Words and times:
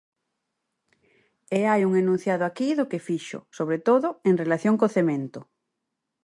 E 1.57 1.59
hai 1.69 1.81
un 1.89 1.93
enunciado 2.01 2.43
aquí 2.45 2.69
do 2.79 2.89
que 2.91 3.03
fixo, 3.07 3.39
sobre 3.57 3.77
todo, 3.87 4.07
en 4.29 4.35
relación 4.43 4.75
co 4.79 4.93
cemento. 4.97 5.39